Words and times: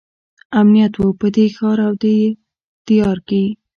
امنیت 0.59 0.93
وو 0.97 1.07
په 1.19 1.27
دې 1.35 1.45
ښار 1.55 1.77
او 1.87 1.93
دې 2.03 2.15
دیار 2.87 3.17
کې. 3.27 3.43